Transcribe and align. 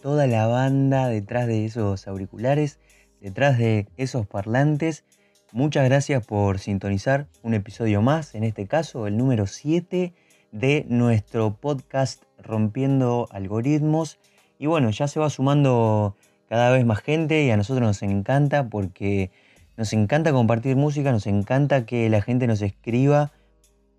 toda 0.00 0.26
la 0.26 0.46
banda 0.46 1.08
detrás 1.08 1.46
de 1.46 1.66
esos 1.66 2.08
auriculares, 2.08 2.78
detrás 3.20 3.58
de 3.58 3.86
esos 3.98 4.26
parlantes. 4.26 5.04
Muchas 5.52 5.84
gracias 5.84 6.24
por 6.24 6.58
sintonizar 6.58 7.26
un 7.42 7.52
episodio 7.52 8.00
más, 8.00 8.34
en 8.34 8.44
este 8.44 8.66
caso 8.66 9.06
el 9.06 9.18
número 9.18 9.46
7 9.46 10.14
de 10.50 10.86
nuestro 10.88 11.56
podcast 11.56 12.22
Rompiendo 12.38 13.28
Algoritmos. 13.32 14.18
Y 14.58 14.64
bueno, 14.64 14.88
ya 14.88 15.08
se 15.08 15.20
va 15.20 15.28
sumando 15.28 16.16
cada 16.48 16.70
vez 16.70 16.86
más 16.86 17.00
gente 17.00 17.44
y 17.44 17.50
a 17.50 17.58
nosotros 17.58 17.86
nos 17.86 18.02
encanta 18.02 18.70
porque 18.70 19.30
nos 19.76 19.92
encanta 19.92 20.32
compartir 20.32 20.74
música, 20.74 21.12
nos 21.12 21.26
encanta 21.26 21.84
que 21.84 22.08
la 22.08 22.22
gente 22.22 22.46
nos 22.46 22.62
escriba 22.62 23.30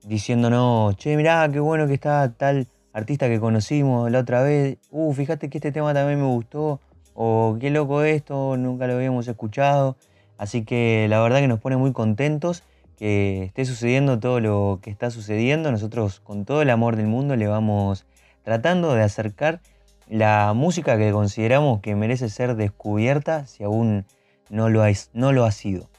diciéndonos, 0.03 0.95
che, 0.97 1.15
mirá, 1.15 1.47
qué 1.51 1.59
bueno 1.59 1.85
que 1.85 1.93
está 1.93 2.33
tal 2.33 2.67
artista 2.95 3.27
que 3.27 3.41
conocimos 3.41 4.09
la 4.09 4.19
otra 4.19 4.41
vez, 4.41 4.77
uh, 4.89 5.13
fíjate 5.13 5.49
que 5.49 5.57
este 5.57 5.73
tema 5.73 5.93
también 5.93 6.17
me 6.17 6.27
gustó, 6.27 6.79
o 7.13 7.57
qué 7.59 7.69
loco 7.69 8.03
esto, 8.03 8.55
nunca 8.55 8.87
lo 8.87 8.93
habíamos 8.93 9.27
escuchado. 9.27 9.97
Así 10.37 10.63
que 10.63 11.07
la 11.09 11.19
verdad 11.21 11.39
que 11.39 11.49
nos 11.49 11.59
pone 11.59 11.75
muy 11.75 11.91
contentos 11.91 12.63
que 12.97 13.43
esté 13.43 13.65
sucediendo 13.65 14.19
todo 14.19 14.39
lo 14.39 14.79
que 14.81 14.91
está 14.91 15.11
sucediendo. 15.11 15.71
Nosotros 15.71 16.21
con 16.21 16.45
todo 16.45 16.61
el 16.61 16.69
amor 16.69 16.95
del 16.95 17.07
mundo 17.07 17.35
le 17.35 17.47
vamos 17.47 18.05
tratando 18.43 18.93
de 18.93 19.03
acercar 19.03 19.59
la 20.07 20.53
música 20.53 20.97
que 20.97 21.11
consideramos 21.11 21.81
que 21.81 21.95
merece 21.95 22.29
ser 22.29 22.55
descubierta 22.55 23.45
si 23.45 23.65
aún 23.65 24.05
no 24.49 24.69
lo 24.69 24.83
ha, 24.83 24.89
no 25.13 25.33
lo 25.33 25.43
ha 25.43 25.51
sido. 25.51 25.89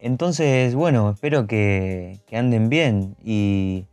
Entonces, 0.00 0.74
bueno, 0.74 1.10
espero 1.10 1.46
que, 1.46 2.20
que 2.26 2.38
anden 2.38 2.70
bien 2.70 3.16
y 3.22 3.84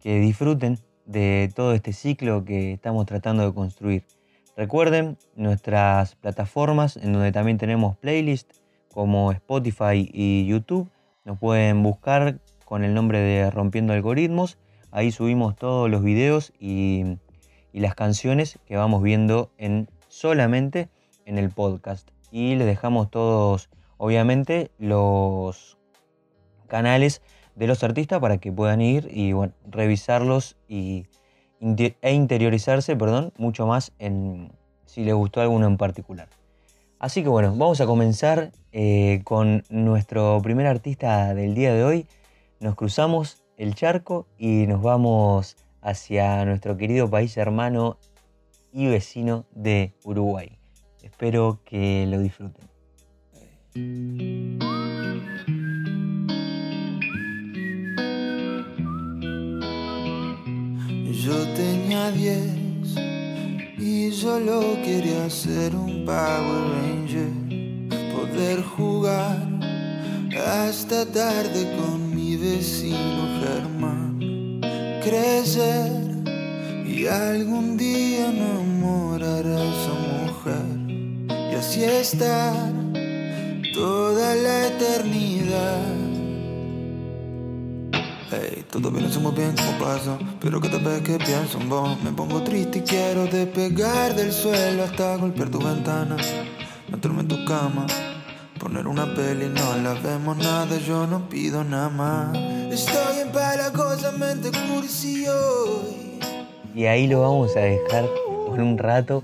que 0.00 0.18
disfruten 0.18 0.78
de 1.06 1.50
todo 1.54 1.74
este 1.74 1.92
ciclo 1.92 2.44
que 2.44 2.72
estamos 2.72 3.06
tratando 3.06 3.44
de 3.46 3.54
construir. 3.54 4.04
Recuerden 4.56 5.18
nuestras 5.34 6.14
plataformas 6.14 6.96
en 6.96 7.12
donde 7.12 7.32
también 7.32 7.58
tenemos 7.58 7.96
playlists 7.96 8.62
como 8.92 9.32
Spotify 9.32 10.08
y 10.12 10.46
YouTube. 10.46 10.88
Nos 11.24 11.38
pueden 11.38 11.82
buscar 11.82 12.38
con 12.64 12.84
el 12.84 12.94
nombre 12.94 13.18
de 13.18 13.50
Rompiendo 13.50 13.92
Algoritmos. 13.92 14.58
Ahí 14.92 15.10
subimos 15.10 15.56
todos 15.56 15.90
los 15.90 16.04
videos 16.04 16.52
y, 16.60 17.18
y 17.72 17.80
las 17.80 17.96
canciones 17.96 18.60
que 18.64 18.76
vamos 18.76 19.02
viendo 19.02 19.50
en 19.58 19.88
solamente 20.08 20.88
en 21.26 21.38
el 21.38 21.50
podcast. 21.50 22.08
Y 22.30 22.54
les 22.54 22.66
dejamos 22.66 23.10
todos, 23.10 23.70
obviamente, 23.96 24.70
los 24.78 25.78
canales 26.68 27.22
de 27.54 27.66
los 27.66 27.82
artistas 27.84 28.20
para 28.20 28.38
que 28.38 28.52
puedan 28.52 28.80
ir 28.80 29.08
y 29.10 29.32
revisarlos 29.70 30.56
y, 30.68 31.06
e 31.60 32.12
interiorizarse 32.12 32.96
perdón, 32.96 33.32
mucho 33.38 33.66
más 33.66 33.92
en 33.98 34.52
si 34.86 35.04
les 35.04 35.14
gustó 35.14 35.40
alguno 35.40 35.66
en 35.66 35.76
particular. 35.76 36.28
Así 36.98 37.22
que 37.22 37.28
bueno, 37.28 37.54
vamos 37.56 37.80
a 37.80 37.86
comenzar 37.86 38.52
eh, 38.72 39.20
con 39.24 39.64
nuestro 39.68 40.40
primer 40.42 40.66
artista 40.66 41.34
del 41.34 41.54
día 41.54 41.74
de 41.74 41.84
hoy. 41.84 42.06
Nos 42.60 42.76
cruzamos 42.76 43.42
el 43.56 43.74
charco 43.74 44.26
y 44.38 44.66
nos 44.66 44.82
vamos 44.82 45.56
hacia 45.82 46.44
nuestro 46.44 46.76
querido 46.76 47.10
país 47.10 47.36
hermano 47.36 47.98
y 48.72 48.86
vecino 48.86 49.44
de 49.54 49.94
Uruguay. 50.04 50.58
Espero 51.02 51.60
que 51.64 52.06
lo 52.08 52.18
disfruten. 52.20 52.64
Yo 61.22 61.46
tenía 61.54 62.10
10 62.10 62.40
y 63.78 64.10
solo 64.10 64.76
quería 64.84 65.30
ser 65.30 65.74
un 65.76 66.04
Power 66.04 66.64
Ranger, 66.74 67.30
poder 68.12 68.62
jugar 68.62 69.46
hasta 70.36 71.06
tarde 71.06 71.72
con 71.78 72.14
mi 72.14 72.36
vecino 72.36 73.28
Germán, 73.40 74.60
crecer 75.04 75.92
y 76.84 77.06
algún 77.06 77.76
día 77.76 78.30
enamorar 78.30 79.46
a 79.46 79.64
esa 79.72 79.94
mujer. 80.18 80.66
Y 81.52 81.54
así 81.54 81.84
estar 81.84 82.72
toda 83.72 84.34
la 84.34 84.66
eternidad. 84.66 86.03
Hey, 88.36 88.64
bien, 88.72 89.10
no 89.14 89.20
muy 89.20 89.32
bien 89.32 89.54
como 89.54 89.78
pasa 89.78 90.18
Pero 90.40 90.60
cada 90.60 90.78
vez 90.78 91.02
que 91.02 91.18
pienso 91.18 91.58
en 91.60 91.68
vos 91.68 92.02
Me 92.02 92.10
pongo 92.10 92.42
triste 92.42 92.78
y 92.78 92.82
quiero 92.82 93.26
despegar 93.26 94.14
del 94.14 94.32
suelo 94.32 94.84
Hasta 94.84 95.16
golpear 95.16 95.50
tu 95.50 95.60
ventana 95.60 96.16
Meterme 96.90 97.20
en 97.20 97.28
tu 97.28 97.44
cama 97.44 97.86
Poner 98.58 98.86
una 98.86 99.14
peli, 99.14 99.48
no 99.48 99.76
la 99.76 99.94
vemos 99.94 100.36
nada 100.38 100.76
Yo 100.78 101.06
no 101.06 101.28
pido 101.28 101.62
nada 101.64 101.90
más. 101.90 102.36
Estoy 102.72 103.20
en 103.20 103.26
empalagosamente 103.28 104.50
cursi 104.66 105.26
hoy. 105.28 106.20
Y 106.74 106.86
ahí 106.86 107.06
lo 107.06 107.20
vamos 107.20 107.54
a 107.56 107.60
dejar 107.60 108.06
por 108.46 108.60
un 108.60 108.78
rato. 108.78 109.22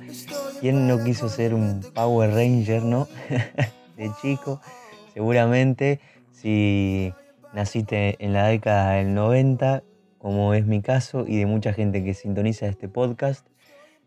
¿Quién 0.60 0.86
no 0.86 1.02
quiso 1.02 1.28
ser 1.28 1.54
un 1.54 1.80
Power 1.94 2.32
Ranger, 2.34 2.82
no? 2.82 3.08
de 3.96 4.10
chico 4.20 4.60
Seguramente 5.14 6.00
si 6.32 7.14
naciste 7.52 8.16
en 8.24 8.32
la 8.32 8.46
década 8.46 8.92
del 8.92 9.14
90, 9.14 9.82
como 10.18 10.54
es 10.54 10.66
mi 10.66 10.82
caso, 10.82 11.24
y 11.26 11.38
de 11.38 11.46
mucha 11.46 11.72
gente 11.72 12.04
que 12.04 12.14
sintoniza 12.14 12.66
este 12.66 12.88
podcast, 12.88 13.46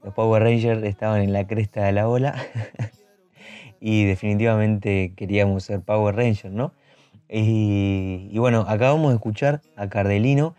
los 0.04 0.14
Power 0.14 0.44
Rangers 0.44 0.84
estaban 0.84 1.22
en 1.22 1.34
la 1.34 1.48
cresta 1.48 1.84
de 1.86 1.94
la 1.94 2.10
ola 2.10 2.36
y 3.80 4.06
definitivamente 4.06 5.14
queríamos 5.16 5.64
ser 5.64 5.82
Power 5.82 6.16
Rangers, 6.16 6.54
¿no? 6.54 6.74
Y, 7.30 8.38
bueno, 8.38 8.66
acabamos 8.68 9.10
de 9.10 9.16
escuchar 9.16 9.62
a 9.76 9.90
Cardelino 9.90 10.54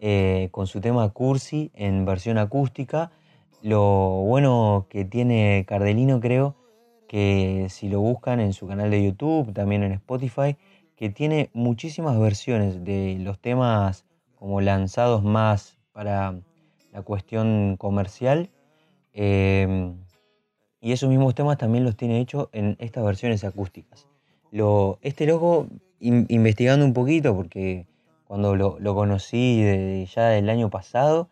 eh, 0.00 0.48
con 0.50 0.66
su 0.66 0.80
tema 0.80 1.08
Cursi 1.08 1.70
en 1.74 2.04
versión 2.04 2.36
acústica. 2.36 3.10
Lo 3.62 4.22
bueno 4.26 4.86
que 4.90 5.06
tiene 5.06 5.64
Cardelino 5.66 6.20
creo 6.20 6.56
que 7.08 7.68
si 7.70 7.88
lo 7.88 8.00
buscan 8.00 8.38
en 8.38 8.52
su 8.52 8.66
canal 8.66 8.90
de 8.90 9.02
YouTube, 9.02 9.54
también 9.54 9.82
en 9.82 9.92
Spotify, 9.92 10.56
que 11.00 11.08
tiene 11.08 11.48
muchísimas 11.54 12.20
versiones 12.20 12.84
de 12.84 13.16
los 13.20 13.40
temas 13.40 14.04
como 14.34 14.60
lanzados 14.60 15.24
más 15.24 15.78
para 15.92 16.38
la 16.92 17.00
cuestión 17.00 17.78
comercial. 17.78 18.50
Em, 19.14 19.96
y 20.78 20.92
esos 20.92 21.08
mismos 21.08 21.34
temas 21.34 21.56
también 21.56 21.84
los 21.84 21.96
tiene 21.96 22.20
hechos 22.20 22.50
en 22.52 22.76
estas 22.80 23.02
versiones 23.02 23.44
acústicas. 23.44 24.08
Lo, 24.50 24.98
este 25.00 25.24
loco, 25.24 25.68
investigando 26.00 26.84
un 26.84 26.92
poquito, 26.92 27.34
porque 27.34 27.86
cuando 28.26 28.54
lo, 28.54 28.94
conocí 28.94 30.06
ya 30.14 30.28
del 30.28 30.50
año 30.50 30.68
pasado, 30.68 31.30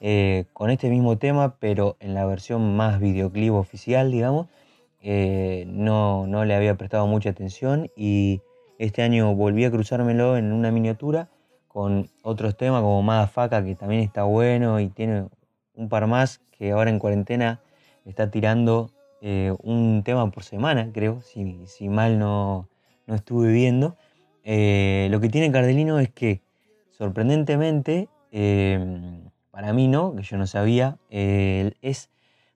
eh, 0.00 0.46
con 0.54 0.70
este 0.70 0.88
mismo 0.88 1.18
tema, 1.18 1.56
pero 1.58 1.98
en 2.00 2.14
la 2.14 2.24
versión 2.24 2.74
más 2.74 3.00
videoclip 3.00 3.52
oficial, 3.52 4.10
digamos, 4.10 4.46
eh, 5.02 5.66
no, 5.68 6.26
no 6.26 6.46
le 6.46 6.54
había 6.54 6.74
prestado 6.76 7.06
mucha 7.06 7.28
atención 7.28 7.90
y 7.94 8.40
este 8.80 9.02
año 9.02 9.34
volví 9.34 9.66
a 9.66 9.70
cruzármelo 9.70 10.38
en 10.38 10.52
una 10.52 10.70
miniatura 10.70 11.28
con 11.68 12.08
otros 12.22 12.56
temas 12.56 12.80
como 12.80 13.02
Madafaka, 13.02 13.62
que 13.62 13.74
también 13.74 14.00
está 14.00 14.24
bueno 14.24 14.80
y 14.80 14.88
tiene 14.88 15.26
un 15.74 15.90
par 15.90 16.06
más 16.06 16.40
que 16.50 16.70
ahora 16.70 16.88
en 16.88 16.98
cuarentena 16.98 17.60
está 18.06 18.30
tirando 18.30 18.90
eh, 19.20 19.54
un 19.62 20.02
tema 20.02 20.30
por 20.30 20.44
semana, 20.44 20.90
creo, 20.94 21.20
si, 21.20 21.88
mal 21.90 22.18
no, 22.18 22.70
estuve 23.06 23.52
viendo. 23.52 23.96
Eh, 24.44 25.08
lo 25.10 25.20
que 25.20 25.28
tiene 25.28 25.52
Cardelino 25.52 25.98
es 25.98 26.08
que, 26.08 26.40
sorprendentemente, 26.88 28.08
em, 28.30 29.28
para 29.50 29.74
mí 29.74 29.88
no, 29.88 30.16
que 30.16 30.22
yo 30.22 30.38
no 30.38 30.46
sabía, 30.46 30.96
es 31.10 32.08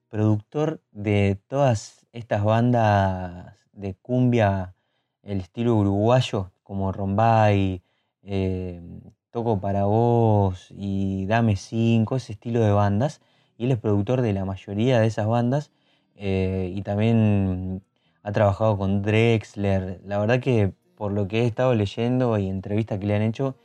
productor 0.08 0.80
de 0.90 1.38
todas 1.48 2.06
estas 2.12 2.42
bandas 2.44 3.54
de 3.74 3.94
cumbia 3.94 4.74
el 5.24 5.40
estilo 5.40 5.74
uruguayo, 5.76 6.52
como 6.62 6.92
Rombay, 6.92 7.82
eh, 8.22 8.80
Toco 9.30 9.60
para 9.60 9.84
vos 9.86 10.68
y 10.70 11.26
Dame 11.26 11.56
5, 11.56 12.16
ese 12.16 12.32
estilo 12.32 12.60
de 12.60 12.70
bandas. 12.70 13.20
Y 13.58 13.64
él 13.64 13.72
es 13.72 13.78
productor 13.78 14.22
de 14.22 14.32
la 14.32 14.44
mayoría 14.44 15.00
de 15.00 15.06
esas 15.06 15.26
bandas 15.26 15.72
eh, 16.16 16.72
y 16.74 16.82
también 16.82 17.82
ha 18.22 18.32
trabajado 18.32 18.78
con 18.78 19.02
Drexler. 19.02 20.00
La 20.04 20.18
verdad 20.18 20.40
que 20.40 20.72
por 20.96 21.12
lo 21.12 21.26
que 21.26 21.42
he 21.42 21.46
estado 21.46 21.74
leyendo 21.74 22.38
y 22.38 22.48
entrevistas 22.48 22.98
que 22.98 23.06
le 23.06 23.16
han 23.16 23.22
hecho, 23.22 23.56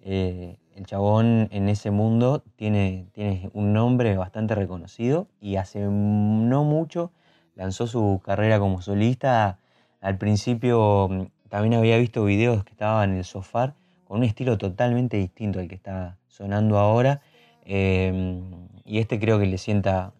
eh, 0.00 0.56
el 0.74 0.86
chabón 0.86 1.48
en 1.52 1.68
ese 1.68 1.90
mundo 1.90 2.42
tiene, 2.56 3.06
tiene 3.12 3.50
un 3.52 3.72
nombre 3.74 4.16
bastante 4.16 4.54
reconocido 4.54 5.28
y 5.40 5.56
hace 5.56 5.80
no 5.80 6.64
mucho 6.64 7.12
lanzó 7.54 7.86
su 7.86 8.22
carrera 8.24 8.58
como 8.58 8.80
solista 8.80 9.59
al 10.00 10.18
principio 10.18 11.08
mm, 11.10 11.48
también 11.48 11.74
había 11.74 11.98
visto 11.98 12.24
videos 12.24 12.64
que 12.64 12.72
estaba 12.72 13.04
en 13.04 13.16
el 13.16 13.24
sofá 13.24 13.74
con 14.04 14.18
un 14.18 14.24
estilo 14.24 14.58
totalmente 14.58 15.16
distinto 15.16 15.60
al 15.60 15.68
que 15.68 15.74
está 15.74 16.18
sonando 16.28 16.78
ahora. 16.78 17.20
Em, 17.64 18.68
y 18.84 18.98
este 18.98 19.20
creo 19.20 19.38
que 19.38 19.46
le 19.46 19.58
sienta 19.58 20.12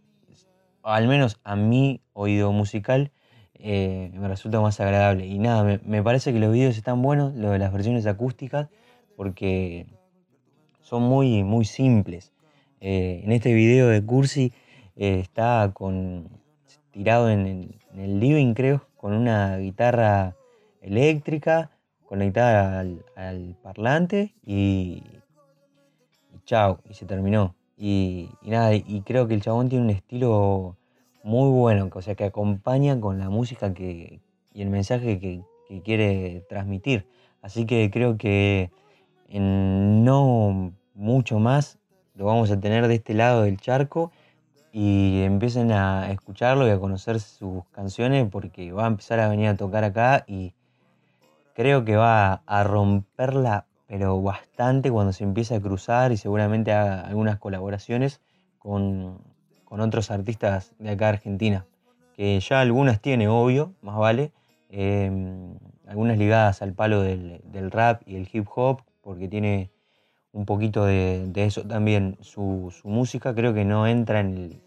al 0.82 1.09
menos 1.09 1.41
a 1.44 1.56
mi 1.56 2.00
oído 2.12 2.53
musical, 2.53 3.11
eh, 3.55 4.11
me 4.15 4.29
resulta 4.29 4.61
más 4.61 4.81
agradable. 4.81 5.27
Y 5.27 5.38
nada, 5.38 5.81
me, 5.85 6.03
parece 6.03 6.32
que 6.32 6.38
los 6.38 6.53
videos 6.53 6.77
están 6.77 7.03
buenos, 7.03 7.35
lo 7.35 7.50
de 7.50 7.59
las 7.59 7.73
versiones 7.73 8.06
acústicas, 8.06 8.69
porque 9.17 9.87
son 10.81 11.03
muy, 11.03 11.43
muy 11.44 11.65
simples. 11.65 12.32
Eh, 12.81 13.21
en 13.25 13.32
este 13.32 13.53
video 13.53 13.88
de 13.88 14.03
Cursi 14.03 14.53
eh, 14.97 15.21
está 15.21 15.71
con, 15.75 16.29
tirado 16.91 17.31
en 17.31 17.75
el, 17.94 18.21
living, 18.21 18.55
creo, 18.55 18.87
con 19.00 19.14
una 19.14 19.56
guitarra 19.56 20.37
eléctrica 20.82 21.70
conectada 22.05 22.81
al, 22.81 23.56
parlante 23.62 24.35
y, 24.44 25.02
chao, 26.44 26.81
y 26.87 26.93
se 26.93 27.06
terminó. 27.06 27.55
Y, 27.79 28.29
nada, 28.43 28.75
y 28.75 29.00
creo 29.06 29.26
que 29.26 29.32
el 29.32 29.41
chabón 29.41 29.70
tiene 29.70 29.85
un 29.87 29.91
estilo 29.91 30.76
muy 31.23 31.50
bueno, 31.50 31.88
o 31.91 32.02
sea, 32.02 32.14
que 32.14 32.25
acompaña 32.25 33.00
con 33.00 33.19
la 33.19 33.31
música 33.31 33.73
que, 33.73 34.20
y 34.52 34.61
el 34.61 34.69
mensaje 34.69 35.19
que, 35.19 35.41
que 35.67 35.81
quiere 35.81 36.44
transmitir. 36.50 37.06
Así 37.41 37.64
que 37.64 37.91
creo 37.91 38.19
que 38.19 38.70
en 39.29 40.05
no 40.05 40.75
mucho 40.94 41.38
más 41.38 41.79
lo 42.14 42.26
vamos 42.26 42.50
a 42.50 42.61
tener 42.61 42.87
de 42.87 42.96
este 42.96 43.14
lado 43.14 43.44
del 43.44 43.58
charco 43.58 44.12
y 44.72 45.22
empiecen 45.22 45.72
a 45.72 46.11
escucharlo 46.11 46.67
y 46.67 46.70
a 46.70 46.78
conocer 46.78 47.20
sus 47.20 47.64
canciones 47.72 48.28
porque 48.31 48.72
va 48.72 48.84
a 48.84 48.88
empezar 48.88 49.20
a 49.20 49.28
venir 49.28 49.49
a 49.49 49.56
tocar 49.56 49.84
acá 49.84 50.25
y 50.26 50.55
creo 51.55 51.84
que 51.84 51.96
va 51.96 52.43
a 52.46 52.64
romperla 52.64 53.67
pero 53.90 54.22
bastante 54.22 54.88
cuando 54.93 55.12
se 55.12 55.25
empiece 55.25 55.56
a 55.56 55.61
cruzar 55.61 56.12
y 56.12 56.17
seguramente 56.17 56.72
haga 56.72 57.00
algunas 57.00 57.40
colaboraciones 57.40 58.20
con, 58.61 59.19
otros 59.69 60.12
artistas 60.12 60.72
de 60.78 60.90
acá 60.90 61.06
de 61.06 61.14
Argentina, 61.14 61.67
que 62.14 62.38
ya 62.38 62.61
algunas 62.61 63.00
tiene, 63.00 63.26
obvio, 63.26 63.75
más 63.82 63.96
vale, 63.96 64.32
em, 64.69 65.56
algunas 65.88 66.19
ligadas 66.19 66.62
al 66.62 66.72
palo 66.72 67.02
del, 67.02 67.40
del, 67.46 67.72
rap 67.72 68.02
y 68.06 68.14
el 68.14 68.28
hip 68.32 68.46
hop, 68.55 68.82
porque 69.02 69.26
tiene 69.26 69.72
un 70.32 70.47
poquito 70.47 70.85
de, 70.85 71.31
eso 71.35 71.62
también. 71.62 72.17
Su, 72.21 72.73
música 72.85 73.35
creo 73.35 73.55
que 73.55 73.65
no 73.65 73.87
entra 73.87 74.21
en, 74.21 74.61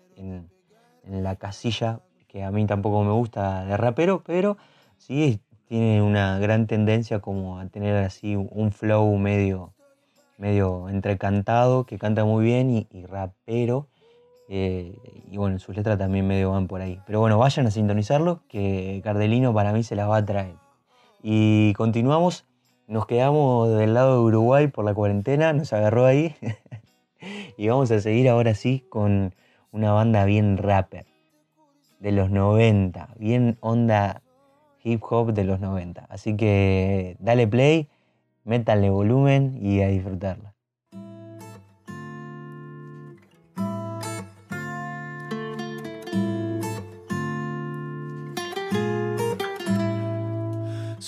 la 1.06 1.36
casilla 1.36 2.00
que 2.28 2.44
a 2.44 2.52
mí 2.52 2.66
tampoco 2.66 3.04
me 3.04 3.12
gusta 3.12 3.66
de 3.66 3.78
rapero, 3.78 4.24
pero 4.26 4.58
sí 4.98 5.40
tiene 5.68 6.02
una 6.02 6.40
gran 6.40 6.66
tendencia 6.66 7.20
como 7.20 7.60
a 7.60 7.68
tener 7.68 7.96
así 8.04 8.36
un 8.36 8.72
flow 8.72 9.16
medio, 9.18 9.74
medio 10.38 10.90
entrecantado, 10.90 11.86
que 11.86 12.00
canta 12.00 12.26
muy 12.26 12.44
bien 12.46 12.88
y, 12.90 13.06
rapero. 13.06 13.88
Eh, 14.50 14.98
y 15.32 15.38
bueno, 15.38 15.58
sus 15.60 15.76
letras 15.76 15.98
también 15.98 16.28
medio 16.28 16.52
van 16.52 16.68
por 16.68 16.82
ahí. 16.82 17.00
Pero 17.06 17.20
bueno, 17.20 17.38
vayan 17.38 17.68
a 17.68 17.72
sintonizarlo, 17.72 18.42
que 18.48 19.02
Cardelino 19.04 19.54
para 19.54 19.72
mí 19.72 19.84
se 19.84 19.96
las 19.96 20.10
va 20.10 20.18
a 20.18 20.26
traer. 20.26 20.56
Y 21.22 21.74
continuamos 21.74 22.46
nos 22.88 23.06
quedamos 23.06 23.70
del 23.78 23.94
lado 23.94 24.14
de 24.14 24.20
Uruguay 24.20 24.68
por 24.68 24.86
la 24.86 24.94
cuarentena, 24.94 25.54
nos 25.54 25.74
agarró 25.74 26.06
ahí. 26.06 26.36
y 27.58 27.68
vamos 27.68 27.92
a 27.92 28.00
seguir 28.00 28.30
ahora 28.30 28.54
sí 28.54 28.86
con 28.90 29.34
una 29.72 29.92
banda 29.92 30.26
bien 30.26 30.58
rapper 30.58 31.06
de 32.00 32.12
los 32.12 32.30
90, 32.30 33.16
bien 33.18 33.58
onda 33.62 34.22
hip 34.84 35.02
hop 35.10 35.34
de 35.34 35.46
los 35.46 35.60
90. 35.60 36.06
Así 36.10 36.36
que 36.36 37.16
dale 37.20 37.48
play, 37.48 37.88
métanle 38.44 38.90
volumen 38.90 39.58
y 39.62 39.82
a 39.82 39.88
disfrutarla. 39.88 40.53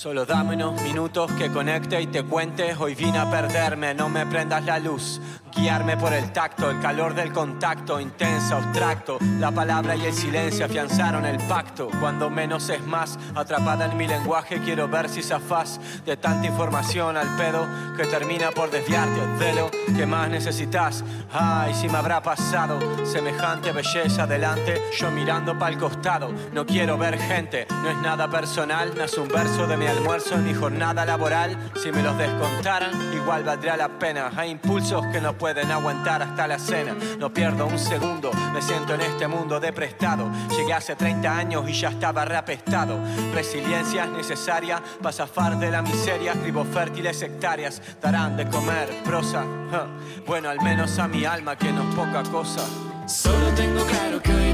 Solo 0.06 0.24
dame 0.24 0.54
unos 0.54 0.80
minutos 0.82 1.32
que 1.32 1.50
conecte 1.50 2.00
y 2.00 2.06
te 2.06 2.22
cuente. 2.22 2.72
Hoy 2.78 2.94
vine 2.94 3.18
a 3.18 3.28
perderme, 3.28 3.92
no 3.92 4.08
me 4.08 4.24
prendas 4.24 4.64
la 4.64 4.78
luz. 4.78 5.20
Guiarme 5.56 5.96
por 5.96 6.12
el 6.12 6.32
tacto, 6.32 6.70
el 6.70 6.80
calor 6.80 7.14
del 7.14 7.32
contacto, 7.32 7.98
intenso, 7.98 8.56
abstracto. 8.56 9.18
La 9.40 9.50
palabra 9.50 9.96
y 9.96 10.04
el 10.04 10.12
silencio 10.12 10.66
afianzaron 10.66 11.24
el 11.24 11.38
pacto. 11.48 11.88
Cuando 11.98 12.28
menos 12.28 12.68
es 12.68 12.84
más, 12.86 13.18
atrapada 13.34 13.86
en 13.86 13.96
mi 13.96 14.06
lenguaje, 14.06 14.60
quiero 14.60 14.86
ver 14.86 15.08
si 15.08 15.22
zafás 15.22 15.80
de 16.04 16.18
tanta 16.18 16.46
información 16.46 17.16
al 17.16 17.36
pedo 17.36 17.66
que 17.96 18.04
termina 18.04 18.50
por 18.50 18.70
desviarte 18.70 19.26
de 19.42 19.54
lo 19.54 19.70
que 19.96 20.04
más 20.04 20.28
necesitas. 20.28 21.02
Ay, 21.32 21.72
si 21.74 21.88
me 21.88 21.96
habrá 21.96 22.22
pasado 22.22 22.78
semejante 23.06 23.72
belleza 23.72 24.26
delante, 24.26 24.80
yo 24.98 25.10
mirando 25.10 25.58
para 25.58 25.72
el 25.72 25.78
costado. 25.78 26.32
No 26.52 26.66
quiero 26.66 26.98
ver 26.98 27.18
gente, 27.18 27.66
no 27.82 27.88
es 27.88 27.96
nada 27.98 28.28
personal, 28.28 28.92
es 28.98 29.16
un 29.16 29.28
verso 29.28 29.66
de 29.66 29.78
mi 29.78 29.86
almuerzo 29.86 30.34
en 30.34 30.44
mi 30.44 30.52
jornada 30.54 31.06
laboral. 31.06 31.56
Si 31.82 31.90
me 31.90 32.02
los 32.02 32.16
descontaran, 32.18 32.92
igual 33.14 33.42
valdría 33.42 33.76
la 33.78 33.88
pena. 33.88 34.30
Hay 34.36 34.50
impulsos 34.50 35.06
que 35.06 35.20
no 35.20 35.32
pueden 35.46 35.70
aguantar 35.70 36.24
hasta 36.24 36.48
la 36.48 36.58
cena. 36.58 36.96
No 37.20 37.32
pierdo 37.32 37.68
un 37.68 37.78
segundo, 37.78 38.32
me 38.52 38.60
siento 38.60 38.94
en 38.94 39.02
este 39.02 39.28
mundo 39.28 39.60
de 39.60 39.72
prestado. 39.72 40.28
Llegué 40.50 40.72
hace 40.72 40.96
30 40.96 41.38
años 41.38 41.68
y 41.68 41.72
ya 41.72 41.90
estaba 41.90 42.24
reapestado. 42.24 42.98
Resiliencia 43.32 44.06
es 44.06 44.10
necesaria 44.10 44.82
para 45.00 45.12
zafar 45.12 45.56
de 45.56 45.70
la 45.70 45.82
miseria. 45.82 46.32
Escribo 46.32 46.64
fértiles 46.64 47.22
hectáreas, 47.22 47.80
darán 48.02 48.36
de 48.36 48.48
comer 48.48 48.88
prosa. 49.04 49.44
Bueno, 50.26 50.48
al 50.48 50.60
menos 50.62 50.98
a 50.98 51.06
mi 51.06 51.24
alma 51.24 51.54
que 51.54 51.70
no 51.70 51.88
es 51.88 51.94
poca 51.94 52.24
cosa. 52.24 52.62
Solo 53.06 53.46
tengo 53.54 53.84
claro 53.84 54.20
que 54.20 54.34
hoy 54.34 54.52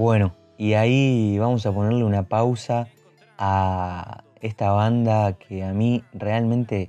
Bueno, 0.00 0.34
y 0.56 0.72
ahí 0.72 1.36
vamos 1.38 1.66
a 1.66 1.72
ponerle 1.72 2.04
una 2.04 2.22
pausa 2.22 2.88
a 3.36 4.24
esta 4.40 4.72
banda 4.72 5.34
que 5.34 5.62
a 5.62 5.74
mí 5.74 6.02
realmente 6.14 6.88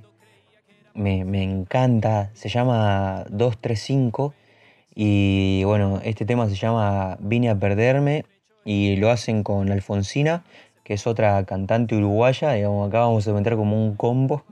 me, 0.94 1.20
encanta. 1.42 2.30
Se 2.32 2.48
llama 2.48 3.26
235 3.28 4.32
y 4.94 5.62
bueno, 5.64 6.00
este 6.02 6.24
tema 6.24 6.48
se 6.48 6.54
llama 6.54 7.18
Vine 7.20 7.50
a 7.50 7.54
perderme 7.54 8.24
y 8.64 8.96
lo 8.96 9.10
hacen 9.10 9.42
con 9.42 9.70
Alfonsina, 9.70 10.42
que 10.82 10.94
es 10.94 11.06
otra 11.06 11.44
cantante 11.44 11.94
uruguaya. 11.94 12.52
Acá 12.52 13.00
vamos 13.00 13.28
a 13.28 13.34
meter 13.34 13.56
como 13.56 13.76
un 13.76 13.94
combo. 13.94 14.42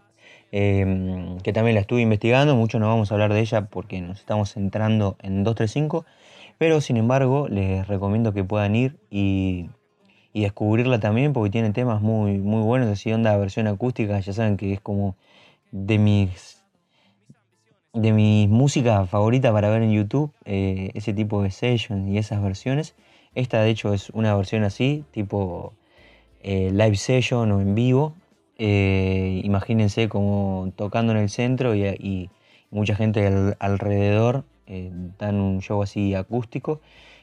Em, 0.52 1.38
que 1.38 1.54
también 1.54 1.76
la 1.76 1.80
estuve 1.80 2.02
investigando, 2.02 2.56
mucho 2.56 2.78
no 2.78 2.88
vamos 2.88 3.10
a 3.10 3.14
hablar 3.14 3.32
de 3.32 3.40
ella 3.40 3.62
porque 3.66 4.02
nos 4.02 4.18
estamos 4.18 4.52
centrando 4.52 5.16
en 5.22 5.44
235, 5.44 6.04
pero 6.60 6.82
sin 6.82 6.98
embargo 6.98 7.48
les 7.48 7.88
recomiendo 7.88 8.34
que 8.34 8.44
puedan 8.44 8.76
ir 8.76 8.98
y 9.10 9.70
y 10.32 10.42
descubrirla 10.42 11.00
también 11.00 11.32
porque 11.32 11.50
tiene 11.50 11.72
temas 11.72 12.02
muy, 12.02 12.38
muy 12.38 12.62
buenos, 12.62 12.88
así 12.88 13.12
onda 13.12 13.36
versión 13.36 13.66
acústica, 13.66 14.20
ya 14.20 14.32
saben 14.32 14.56
que 14.56 14.72
es 14.72 14.80
como 14.80 15.16
de 15.72 15.98
mis 15.98 16.58
de 17.92 18.12
mis 18.12 18.48
músicas 18.48 19.10
favoritas 19.10 19.52
para 19.52 19.68
ver 19.68 19.82
en 19.82 19.90
YouTube, 19.92 20.32
eh, 20.44 20.90
ese 20.94 21.12
tipo 21.12 21.42
de 21.42 21.50
sessions 21.50 22.08
y 22.08 22.18
esas 22.18 22.40
versiones. 22.40 22.94
Esta 23.34 23.62
de 23.62 23.70
hecho 23.70 23.92
es 23.92 24.10
una 24.10 24.34
versión 24.36 24.62
así, 24.62 25.04
tipo 25.10 25.72
eh, 26.42 26.70
live 26.72 26.96
session 26.96 27.50
o 27.50 27.60
en 27.60 27.74
vivo. 27.74 28.14
Eh, 28.58 29.40
imagínense 29.42 30.08
como 30.08 30.72
tocando 30.76 31.12
en 31.12 31.18
el 31.18 31.30
centro 31.30 31.74
y, 31.74 32.30
mucha 32.70 32.94
gente 32.94 33.56
alrededor 33.58 34.44
dan 35.18 35.36
un 35.36 35.60
show 35.60 35.82
así 35.82 36.14
acústico. 36.14 36.80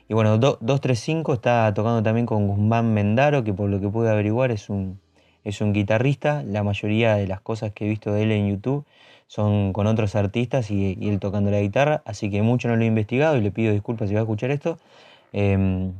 Y 0.09 0.13
bueno, 0.13 0.37
235 0.37 1.33
está 1.33 1.73
tocando 1.73 2.01
también 2.01 2.25
con 2.25 2.47
Guzmán 2.47 2.93
Mendaro, 2.93 3.43
que 3.43 3.53
por 3.53 3.69
lo 3.69 3.79
que 3.79 3.89
pude 3.89 4.09
averiguar 4.09 4.51
es 4.51 4.69
un, 4.69 4.99
es 5.43 5.61
un 5.61 5.73
guitarrista. 5.73 6.43
La 6.43 6.63
mayoría 6.63 7.15
de 7.15 7.27
las 7.27 7.41
cosas 7.41 7.71
que 7.73 7.85
he 7.85 7.89
visto 7.89 8.13
de 8.13 8.23
él 8.23 8.31
en 8.31 8.49
YouTube 8.49 8.85
son 9.27 9.73
con 9.73 9.87
otros 9.87 10.15
artistas 10.15 10.71
y, 10.71 10.97
él 11.01 11.19
tocando 11.19 11.51
la 11.51 11.59
guitarra, 11.59 12.01
así 12.05 12.29
que 12.31 12.41
mucho 12.41 12.69
no 12.69 12.77
lo 12.77 12.83
he 12.83 12.87
investigado 12.87 13.37
y 13.37 13.41
le 13.41 13.51
pido 13.51 13.73
disculpas 13.73 14.07
si 14.09 14.15
va 14.15 14.21
a 14.21 14.23
escuchar 14.23 14.51
esto. 14.51 14.77
Em, 15.33 15.93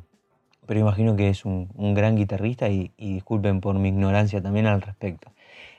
pero 0.66 0.80
imagino 0.80 1.16
que 1.16 1.30
es 1.30 1.46
un, 1.46 1.70
gran 1.96 2.16
guitarrista 2.16 2.70
y, 2.70 2.92
y, 2.98 3.14
disculpen 3.16 3.62
por 3.62 3.76
mi 3.76 3.90
ignorancia 3.90 4.42
también 4.42 4.68
al 4.68 4.82
respecto. 4.82 5.32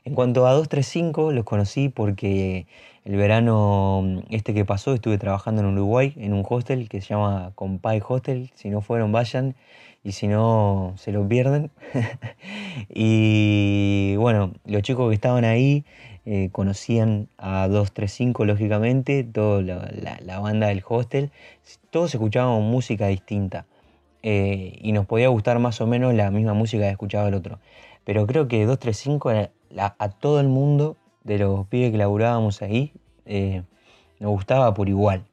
En 0.08 0.14
cuanto 0.14 0.46
a 0.46 0.52
235, 0.52 1.32
los 1.32 1.44
conocí 1.44 1.90
porque 1.90 2.66
el 3.04 3.16
verano 3.16 4.00
mm, 4.02 4.18
este 4.30 4.54
que 4.54 4.64
pasó 4.64 4.94
estuve 4.94 5.18
trabajando 5.18 5.60
en 5.60 5.66
Uruguay 5.66 6.14
en 6.16 6.32
un 6.32 6.46
hostel 6.48 6.88
que 6.88 7.02
se 7.02 7.08
llama 7.08 7.52
Compay 7.54 8.00
Hostel. 8.08 8.50
Si 8.54 8.70
no 8.70 8.80
fueron, 8.80 9.12
vayan 9.12 9.54
y 10.02 10.12
si 10.12 10.26
no, 10.26 10.94
se 10.96 11.12
lo 11.12 11.28
pierden. 11.28 11.70
y 12.88 14.16
bueno, 14.16 14.54
los 14.64 14.80
chicos 14.80 15.10
que 15.10 15.14
estaban 15.14 15.44
ahí 15.44 15.84
eh, 16.24 16.48
conocían 16.52 17.28
a 17.36 17.68
235 17.68 18.46
lógicamente, 18.46 19.24
toda 19.24 19.60
la, 19.60 20.40
banda 20.40 20.68
del 20.68 20.82
hostel, 20.88 21.32
todos 21.90 22.14
escuchábamos 22.14 22.62
música 22.62 23.08
distinta 23.08 23.66
eh, 24.22 24.78
y 24.80 24.92
nos 24.92 25.04
podía 25.04 25.28
gustar 25.28 25.58
más 25.58 25.82
o 25.82 25.86
menos 25.86 26.14
la 26.14 26.30
misma 26.30 26.54
música 26.54 26.84
que 26.84 26.92
escuchaba 26.92 27.28
el 27.28 27.34
otro. 27.34 27.58
Pero 28.04 28.26
creo 28.26 28.48
que 28.48 28.64
235 28.64 29.30
era 29.32 29.50
a 29.76 30.08
todo 30.10 30.40
el 30.40 30.48
mundo 30.48 30.96
de 31.24 31.38
los 31.38 31.66
pibes 31.66 31.90
que 31.92 31.98
laburábamos 31.98 32.62
ahí 32.62 32.92
eh, 33.26 33.62
nos 34.18 34.30
gustaba 34.30 34.74
por 34.74 34.88
igual, 34.88 35.24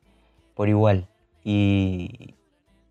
por 0.54 0.70
igual. 0.70 1.08
Y, 1.44 2.36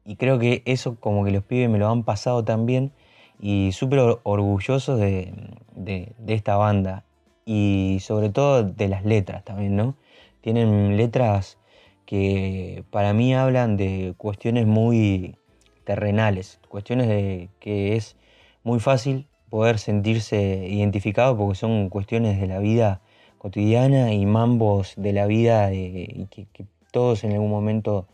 y 0.04 0.16
creo 0.16 0.38
que 0.38 0.62
eso 0.64 0.96
como 1.00 1.24
que 1.24 1.30
los 1.30 1.44
pibes 1.44 1.68
me 1.68 1.78
lo 1.78 1.88
han 1.90 2.02
pasado 2.04 2.44
también 2.44 2.92
y 3.40 3.72
súper 3.72 3.98
or- 4.00 4.20
orgullosos 4.22 4.98
de, 4.98 5.32
de- 5.74 6.12
de 6.18 6.34
esta 6.34 6.56
banda 6.56 7.04
y 7.44 7.98
sobre 8.00 8.30
todo 8.30 8.62
de 8.64 8.88
las 8.88 9.04
letras 9.04 9.44
también, 9.44 9.76
¿no? 9.76 9.96
Tienen 10.40 10.96
letras 10.96 11.58
que 12.06 12.84
para 12.90 13.12
mí 13.12 13.34
hablan 13.34 13.76
de 13.76 14.14
cuestiones 14.16 14.66
muy 14.66 15.36
terrenales, 15.84 16.60
cuestiones 16.68 17.08
de 17.08 17.50
que 17.60 17.96
es 17.96 18.16
muy 18.62 18.80
fácil 18.80 19.26
poder 19.54 19.78
sentirse 19.78 20.66
identificado 20.68 21.36
porque 21.38 21.54
son 21.54 21.88
cuestiones 21.88 22.40
de 22.40 22.48
la 22.48 22.58
vida 22.58 23.00
cotidiana 23.38 24.12
y 24.12 24.26
mambos 24.26 24.94
de 24.96 25.12
la 25.12 25.26
vida 25.26 25.70
que, 25.70 26.48
todos 26.90 27.22
en 27.22 27.34
algún 27.34 27.50
momento 27.50 28.08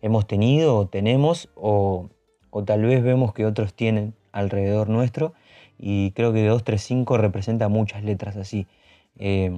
hemos 0.00 0.26
tenido 0.26 0.74
o 0.74 0.86
tenemos 0.86 1.50
o, 1.54 2.08
o 2.48 2.64
tal 2.64 2.82
vez 2.86 3.02
vemos 3.02 3.34
que 3.34 3.44
otros 3.44 3.74
tienen 3.74 4.14
alrededor 4.32 4.88
nuestro 4.88 5.34
y 5.78 6.12
creo 6.12 6.32
que 6.32 6.46
235 6.46 7.18
representa 7.18 7.68
muchas 7.68 8.02
letras 8.02 8.38
así, 8.38 8.66
eh, 9.18 9.52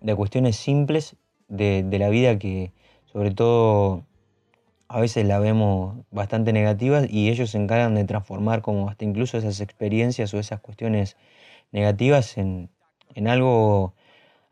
de 0.00 0.16
cuestiones 0.16 0.56
simples 0.56 1.14
de 1.46 1.98
la 2.00 2.08
vida 2.08 2.36
que 2.36 2.72
sobre 3.04 3.30
todo 3.30 4.02
a 4.94 5.00
veces 5.00 5.26
la 5.26 5.40
vemos 5.40 5.96
bastante 6.12 6.52
negativas 6.52 7.08
y 7.10 7.28
ellos 7.28 7.50
se 7.50 7.58
encargan 7.58 7.96
de 7.96 8.04
transformar 8.04 8.62
como 8.62 8.88
hasta 8.88 9.04
incluso 9.04 9.36
esas 9.36 9.60
experiencias 9.60 10.32
o 10.32 10.38
esas 10.38 10.60
cuestiones 10.60 11.16
negativas 11.72 12.38
en, 12.38 12.70
en 13.16 13.26
algo 13.26 13.94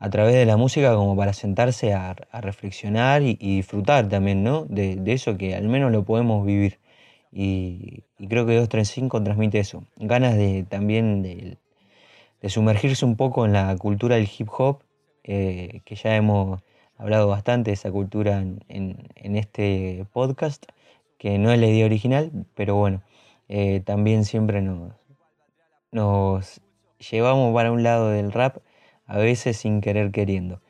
a 0.01 0.11
través 0.11 0.35
de 0.35 0.45
la 0.45 0.57
música 0.57 0.97
como 0.97 1.17
para 1.17 1.33
sentarse 1.33 1.95
a, 1.95 2.17
reflexionar 2.33 3.23
y, 3.23 3.37
disfrutar 3.37 4.09
también, 4.09 4.43
¿no? 4.43 4.65
De, 4.65 5.01
eso 5.07 5.39
que 5.39 5.55
al 5.55 5.69
menos 5.69 5.93
lo 5.93 6.05
podemos 6.05 6.45
vivir. 6.45 6.81
Y, 7.31 8.03
creo 8.29 8.45
que 8.45 8.55
235 8.57 9.23
transmite 9.23 9.61
eso. 9.61 9.85
Ganas 9.97 10.37
de 10.37 10.65
también 10.69 11.23
de, 11.23 11.59
de 12.41 12.49
sumergirse 12.51 13.05
un 13.05 13.15
poco 13.17 13.47
en 13.47 13.53
la 13.53 13.77
cultura 13.77 14.17
del 14.17 14.29
hip 14.37 14.49
hop, 14.59 14.83
eh, 15.23 15.83
que 15.85 15.95
ya 15.95 16.17
hemos 16.17 16.63
hablado 16.99 17.29
bastante 17.29 17.71
de 17.71 17.75
esa 17.75 17.91
cultura 17.91 18.39
en, 18.41 18.61
en- 18.69 19.37
este 19.37 20.07
podcast, 20.13 20.65
que 21.19 21.39
no 21.39 21.53
es 21.53 21.61
la 21.61 21.67
idea 21.67 21.87
original, 21.87 22.31
pero 22.55 22.77
bueno, 22.77 23.03
eh, 23.49 23.81
también 23.85 24.25
siempre 24.25 24.61
nos, 24.63 24.93
nos 25.91 26.61
llevamos 27.11 27.55
para 27.55 27.73
un 27.73 27.83
lado 27.83 28.11
del 28.11 28.33
rap, 28.33 28.59
a 29.07 29.19
veces 29.19 29.57
sin 29.59 29.81
querer 29.81 30.11
queriendo. 30.11 30.61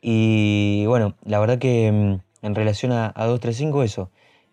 Y 0.00 0.86
bueno, 0.86 1.16
la 1.24 1.38
verdad 1.40 1.58
que 1.58 1.90
mm, 1.92 2.46
en 2.46 2.54
relación 2.54 2.92
a, 2.92 3.06
a 3.14 3.26
235 3.26 3.82
eso, 3.82 4.10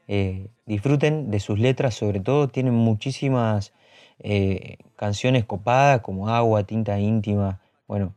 eh, 0.07 0.47
disfruten 0.65 1.31
de 1.31 1.39
sus 1.39 1.59
letras, 1.59 1.95
sobre 1.95 2.19
todo 2.19 2.47
tienen 2.49 2.73
muchísimas 2.73 3.73
eh, 4.19 4.77
canciones 4.95 5.45
copadas 5.45 6.01
como 6.01 6.29
Agua, 6.29 6.63
Tinta 6.63 6.99
Íntima, 6.99 7.61
bueno, 7.87 8.13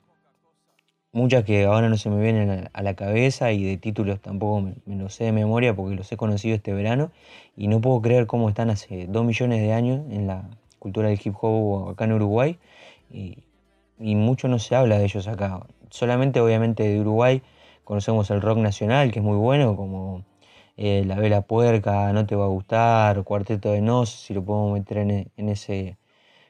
muchas 1.13 1.45
que 1.45 1.65
ahora 1.65 1.89
no 1.89 1.97
se 1.97 2.11
me 2.11 2.23
vienen 2.23 2.69
a, 2.73 2.83
la 2.83 2.95
cabeza 2.95 3.53
y 3.53 3.65
de 3.65 3.77
títulos 3.77 4.21
tampoco 4.21 4.61
me, 4.61 4.75
me 4.87 4.97
los 4.97 5.15
sé 5.15 5.25
de 5.25 5.33
memoria 5.33 5.75
porque 5.75 5.97
los 5.97 6.11
he 6.13 6.17
conocido 6.17 6.57
este 6.57 6.73
verano 6.73 7.11
y 7.57 7.69
no 7.69 7.81
puedo 7.81 8.01
creer 8.01 8.27
cómo 8.27 8.49
están 8.49 8.71
hace 8.71 9.07
dos 9.07 9.25
millones 9.25 9.61
de 9.61 9.73
años 9.73 10.03
en 10.11 10.27
la 10.27 10.49
cultura 10.79 11.09
del 11.09 11.21
hip 11.23 11.35
hop 11.41 11.91
acá 11.91 12.05
en 12.05 12.13
Uruguay 12.13 12.59
y, 13.11 13.45
mucho 13.99 14.49
no 14.49 14.59
se 14.59 14.75
habla 14.75 14.99
de 14.99 15.05
ellos 15.05 15.29
acá. 15.29 15.67
Solamente 15.91 16.41
obviamente 16.41 16.85
de 16.85 17.01
Uruguay 17.01 17.43
conocemos 17.85 18.31
el 18.31 18.41
rock 18.41 18.59
nacional 18.59 19.13
que 19.13 19.19
es 19.19 19.25
muy 19.25 19.37
bueno 19.37 19.77
como 19.77 20.25
eh, 20.77 21.05
La 21.07 21.17
Vela 21.17 21.43
Puerca, 21.43 22.13
No 22.13 22.27
Te 22.27 22.37
Va 22.37 22.45
a 22.47 22.49
Gustar, 22.49 23.23
Cuarteto 23.25 23.71
de 23.73 23.83
Nos, 23.83 24.11
si 24.11 24.35
lo 24.35 24.45
podemos 24.45 24.73
meter 24.73 24.99
en, 24.99 25.31
en 25.37 25.49
ese 25.51 25.99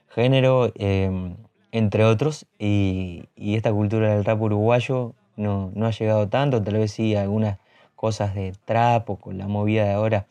género, 0.09 0.73
eh, 0.77 1.35
entre 1.73 2.05
otros. 2.05 2.47
Y, 2.59 3.29
esta 3.37 3.73
cultura 3.73 4.15
del 4.15 4.25
rap 4.25 4.41
uruguayo 4.41 5.15
no, 5.37 5.71
no 5.75 5.87
ha 5.87 5.91
llegado 5.91 6.29
tanto, 6.29 6.63
tal 6.63 6.75
vez 6.75 6.93
sí 6.93 7.17
algunas 7.17 7.59
cosas 7.97 8.35
de 8.35 8.53
trap 8.65 9.11
o 9.11 9.17
con 9.17 9.39
la 9.39 9.49
movida 9.49 9.85
de 9.85 9.93
ahora 9.93 10.27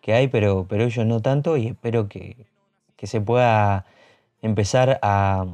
que 0.00 0.14
hay, 0.14 0.28
pero, 0.28 0.66
pero 0.68 0.84
ellos 0.84 1.06
no 1.06 1.20
tanto 1.20 1.56
y 1.56 1.68
espero 1.68 2.08
que, 2.08 2.46
que 2.96 3.06
se 3.06 3.20
pueda 3.20 3.86
empezar 4.42 4.98
a, 5.02 5.46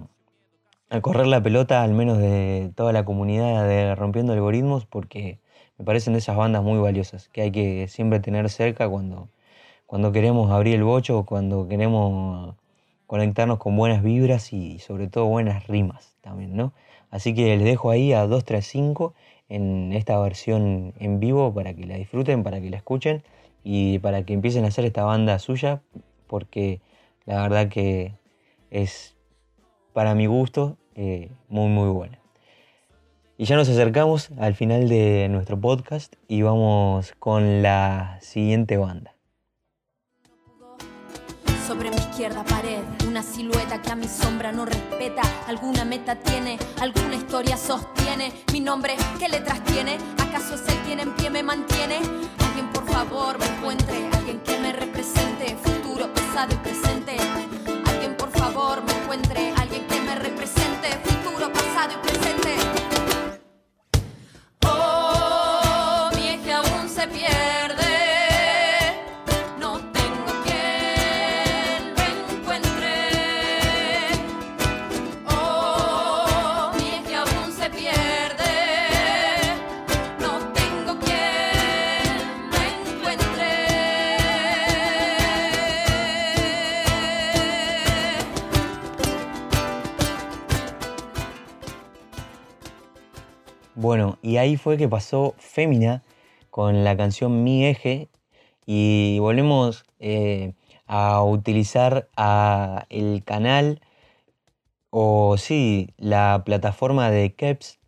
a 0.90 1.00
correr 1.00 1.26
la 1.26 1.42
pelota, 1.42 1.82
al 1.82 1.92
menos 1.92 2.18
de 2.18 2.72
toda 2.74 2.92
la 2.92 3.04
comunidad 3.04 3.66
de 3.68 3.94
Rompiendo 3.94 4.32
Algoritmos, 4.32 4.86
porque 4.86 5.38
me 5.78 5.84
parecen 5.84 6.14
de 6.14 6.20
esas 6.20 6.36
bandas 6.36 6.62
muy 6.62 6.78
valiosas, 6.78 7.28
que 7.28 7.42
hay 7.42 7.52
que 7.52 7.88
siempre 7.88 8.20
tener 8.20 8.48
cerca 8.50 8.88
cuando, 8.88 9.28
cuando 9.86 10.12
queremos 10.12 10.50
abrir 10.50 10.76
el 10.76 10.84
bocho, 10.84 11.24
cuando 11.24 11.68
queremos 11.68 12.54
conectarnos 13.08 13.58
con 13.58 13.74
buenas 13.74 14.02
vibras 14.02 14.52
y 14.52 14.78
sobre 14.80 15.08
todo 15.08 15.24
buenas 15.24 15.66
rimas 15.66 16.14
también, 16.20 16.54
¿no? 16.54 16.74
Así 17.10 17.34
que 17.34 17.56
les 17.56 17.64
dejo 17.64 17.90
ahí 17.90 18.12
a 18.12 18.20
235 18.26 19.14
en 19.48 19.94
esta 19.94 20.18
versión 20.20 20.92
en 21.00 21.18
vivo 21.18 21.54
para 21.54 21.72
que 21.74 21.86
la 21.86 21.96
disfruten, 21.96 22.42
para 22.42 22.60
que 22.60 22.68
la 22.68 22.76
escuchen 22.76 23.24
y 23.64 23.98
para 24.00 24.24
que 24.24 24.34
empiecen 24.34 24.66
a 24.66 24.68
hacer 24.68 24.84
esta 24.84 25.04
banda 25.04 25.38
suya, 25.38 25.80
porque 26.26 26.82
la 27.24 27.40
verdad 27.40 27.70
que 27.70 28.12
es 28.70 29.16
para 29.94 30.14
mi 30.14 30.26
gusto 30.26 30.76
eh, 30.94 31.30
muy 31.48 31.68
muy 31.70 31.88
buena. 31.88 32.18
Y 33.38 33.46
ya 33.46 33.56
nos 33.56 33.70
acercamos 33.70 34.32
al 34.38 34.54
final 34.54 34.90
de 34.90 35.28
nuestro 35.30 35.58
podcast 35.58 36.14
y 36.28 36.42
vamos 36.42 37.14
con 37.18 37.62
la 37.62 38.18
siguiente 38.20 38.76
banda. 38.76 39.17
Sobre 41.68 41.90
mi 41.90 41.96
izquierda 41.96 42.42
pared, 42.44 42.82
una 43.06 43.22
silueta 43.22 43.82
que 43.82 43.90
a 43.90 43.94
mi 43.94 44.08
sombra 44.08 44.50
no 44.52 44.64
respeta. 44.64 45.20
Alguna 45.46 45.84
meta 45.84 46.16
tiene, 46.16 46.58
alguna 46.80 47.16
historia 47.16 47.58
sostiene. 47.58 48.32
Mi 48.54 48.60
nombre, 48.60 48.96
¿qué 49.18 49.28
letras 49.28 49.62
tiene? 49.64 49.98
¿Acaso 50.16 50.54
es 50.54 50.62
el 50.66 50.78
quien 50.86 51.00
en 51.00 51.14
pie 51.16 51.28
me 51.28 51.42
mantiene? 51.42 51.98
Alguien 52.38 52.70
por 52.72 52.90
favor 52.90 53.38
me 53.38 53.44
encuentre, 53.44 54.08
alguien 54.14 54.40
que 54.40 54.58
me 54.58 54.72
represente, 54.72 55.58
futuro, 55.62 56.10
pasado 56.14 56.54
y 56.54 56.56
presente. 56.56 57.18
Alguien 57.84 58.16
por 58.16 58.30
favor 58.30 58.82
me 58.82 58.92
encuentre, 59.02 59.52
alguien 59.58 59.86
que 59.88 60.00
me 60.00 60.14
represente, 60.14 60.88
futuro, 61.04 61.52
pasado 61.52 61.92
y 61.92 62.08
presente. 62.08 62.77
Y 94.22 94.36
ahí 94.36 94.56
fue 94.56 94.76
que 94.76 94.88
pasó 94.88 95.34
Fémina 95.38 96.02
con 96.50 96.84
la 96.84 96.96
canción 96.96 97.44
Mi 97.44 97.66
Eje 97.66 98.08
y 98.66 99.18
volvemos 99.20 99.84
eh, 100.00 100.52
a 100.86 101.22
utilizar 101.22 102.08
a 102.16 102.86
el 102.90 103.22
canal 103.24 103.80
o 104.90 105.36
sí, 105.36 105.94
la 105.98 106.42
plataforma 106.44 107.10
de 107.10 107.34
KEPS, 107.34 107.78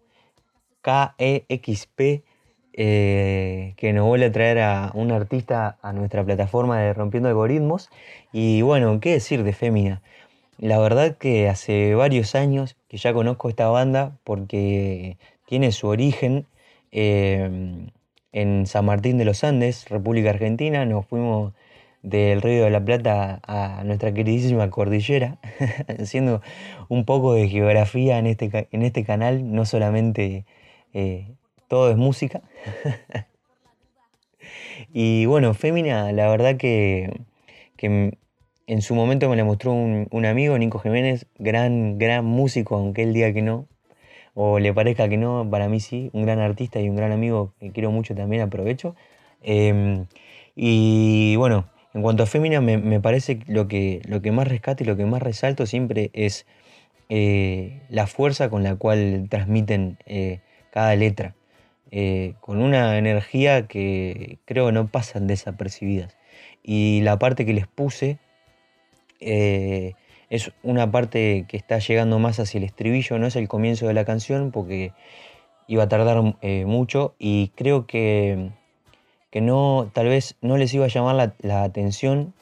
KEXP, 0.82 2.24
eh, 2.72 3.74
que 3.76 3.92
nos 3.92 4.06
vuelve 4.06 4.26
a 4.26 4.32
traer 4.32 4.60
a 4.60 4.92
un 4.94 5.10
artista 5.10 5.78
a 5.82 5.92
nuestra 5.92 6.24
plataforma 6.24 6.78
de 6.78 6.94
Rompiendo 6.94 7.28
Algoritmos. 7.28 7.90
Y 8.32 8.62
bueno, 8.62 9.00
¿qué 9.00 9.12
decir 9.12 9.42
de 9.42 9.52
Fémina? 9.52 10.02
La 10.58 10.78
verdad 10.78 11.16
que 11.16 11.48
hace 11.48 11.94
varios 11.94 12.34
años 12.34 12.76
que 12.88 12.98
ya 12.98 13.14
conozco 13.14 13.48
esta 13.48 13.68
banda 13.68 14.18
porque 14.24 15.16
tiene 15.50 15.72
su 15.72 15.88
origen 15.88 16.46
eh, 16.92 17.90
en 18.30 18.66
San 18.66 18.84
Martín 18.84 19.18
de 19.18 19.24
los 19.24 19.42
Andes, 19.42 19.88
República 19.88 20.30
Argentina. 20.30 20.84
Nos 20.84 21.06
fuimos 21.06 21.54
del 22.04 22.40
Río 22.40 22.62
de 22.62 22.70
la 22.70 22.84
Plata 22.84 23.40
a 23.42 23.82
nuestra 23.82 24.14
queridísima 24.14 24.70
cordillera, 24.70 25.40
haciendo 25.98 26.40
un 26.88 27.04
poco 27.04 27.34
de 27.34 27.48
geografía 27.48 28.18
en 28.18 28.26
este, 28.28 28.68
en 28.70 28.82
este 28.82 29.04
canal, 29.04 29.52
no 29.52 29.64
solamente 29.64 30.44
eh, 30.94 31.32
todo 31.66 31.90
es 31.90 31.96
música. 31.96 32.42
y 34.94 35.26
bueno, 35.26 35.52
Fémina, 35.54 36.12
la 36.12 36.28
verdad 36.28 36.58
que, 36.58 37.22
en 37.76 38.82
su 38.82 38.94
momento 38.94 39.28
me 39.28 39.34
la 39.34 39.42
mostró 39.42 39.72
un, 39.72 40.06
un, 40.12 40.26
amigo, 40.26 40.56
Nico 40.58 40.78
Jiménez, 40.78 41.26
gran, 41.40 41.98
gran 41.98 42.24
músico, 42.24 42.76
aunque 42.76 43.02
él 43.02 43.12
diga 43.12 43.32
que 43.32 43.42
no, 43.42 43.66
o 44.42 44.58
le 44.58 44.72
parezca 44.72 45.06
que 45.06 45.18
no, 45.18 45.46
para 45.50 45.68
mí 45.68 45.80
sí, 45.80 46.08
un 46.14 46.22
gran 46.22 46.38
artista 46.38 46.80
y 46.80 46.88
un 46.88 46.96
gran 46.96 47.12
amigo 47.12 47.52
que 47.60 47.72
quiero 47.72 47.90
mucho 47.90 48.14
también, 48.14 48.40
aprovecho. 48.40 48.96
Em, 49.42 50.06
y 50.56 51.36
bueno, 51.36 51.68
en 51.92 52.00
cuanto 52.00 52.22
a 52.22 52.26
Fémina, 52.26 52.62
me, 52.62 53.00
parece 53.00 53.40
lo 53.46 53.68
que, 53.68 54.00
lo 54.08 54.22
que 54.22 54.32
más 54.32 54.48
rescato 54.48 54.82
y 54.82 54.86
lo 54.86 54.96
que 54.96 55.04
más 55.04 55.22
resalto 55.22 55.66
siempre 55.66 56.08
es 56.14 56.46
eh, 57.10 57.82
la 57.90 58.06
fuerza 58.06 58.48
con 58.48 58.62
la 58.62 58.76
cual 58.76 59.26
transmiten 59.28 59.98
eh, 60.06 60.40
cada 60.70 60.96
letra, 60.96 61.34
eh, 61.90 62.32
con 62.40 62.62
una 62.62 62.96
energía 62.96 63.66
que 63.66 64.38
creo 64.46 64.72
no 64.72 64.88
pasan 64.88 65.26
desapercibidas. 65.26 66.16
Y 66.62 67.02
la 67.02 67.18
parte 67.18 67.44
que 67.44 67.52
les 67.52 67.66
puse 67.66 68.18
es 70.30 70.52
una 70.62 70.90
parte 70.90 71.44
que 71.48 71.56
está 71.56 71.78
llegando 71.78 72.18
más 72.18 72.40
hacia 72.40 72.58
el 72.58 72.64
estribillo, 72.64 73.18
no 73.18 73.26
es 73.26 73.36
el 73.36 73.48
comienzo 73.48 73.86
de 73.86 73.94
la 73.94 74.04
canción 74.04 74.50
porque 74.50 74.92
iba 75.66 75.84
a 75.84 75.88
tardar 75.88 76.22
mucho 76.66 77.14
y 77.18 77.48
creo 77.56 77.86
que 77.86 78.50
que 79.30 79.40
no, 79.40 79.90
tal 79.92 80.08
vez 80.08 80.36
no 80.40 80.56
les 80.56 80.74
iba 80.74 80.84
a 80.84 80.88
llamar 80.88 81.34
la, 81.38 81.62
atención 81.62 82.34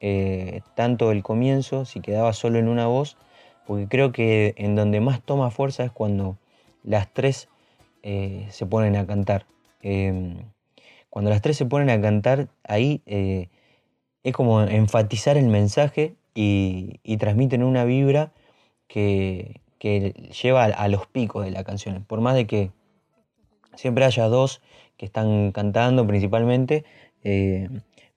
eh, 0.00 0.60
tanto 0.74 1.10
el 1.10 1.22
comienzo, 1.22 1.86
si 1.86 2.00
quedaba 2.00 2.32
solo 2.32 2.58
en 2.58 2.68
una 2.68 2.86
voz, 2.86 3.16
porque 3.66 3.88
creo 3.88 4.12
que 4.12 4.54
en 4.58 4.76
donde 4.76 5.00
más 5.00 5.22
toma 5.22 5.50
fuerza 5.50 5.84
es 5.84 5.90
cuando 5.90 6.36
las 6.82 7.12
tres 7.12 7.48
eh, 8.02 8.46
se 8.50 8.66
ponen 8.66 8.96
a 8.96 9.06
cantar. 9.06 9.46
Em, 9.80 10.36
cuando 11.08 11.30
las 11.30 11.40
tres 11.40 11.56
se 11.56 11.64
ponen 11.64 11.88
a 11.88 12.00
cantar, 12.00 12.48
ahí 12.64 13.00
eh, 13.06 13.48
es 14.22 14.34
como 14.34 14.62
enfatizar 14.62 15.38
el 15.38 15.46
mensaje 15.46 16.14
y, 16.34 17.16
transmiten 17.18 17.62
una 17.62 17.84
vibra 17.84 18.32
que, 18.88 19.60
que 19.78 20.12
lleva 20.42 20.64
a, 20.64 20.88
los 20.88 21.06
picos 21.06 21.44
de 21.44 21.50
la 21.50 21.64
canción. 21.64 22.04
Por 22.04 22.20
más 22.20 22.34
de 22.34 22.46
que 22.46 22.70
siempre 23.76 24.04
haya 24.04 24.28
dos 24.28 24.62
que 24.96 25.06
están 25.06 25.52
cantando 25.52 26.06
principalmente, 26.06 26.84
eh, 27.22 27.68